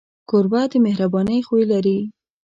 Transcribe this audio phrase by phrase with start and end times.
[0.29, 1.99] کوربه د مهربانۍ خوی لري.